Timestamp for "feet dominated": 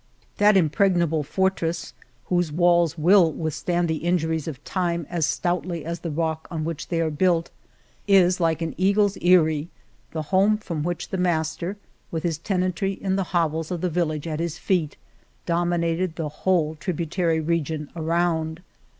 14.57-16.15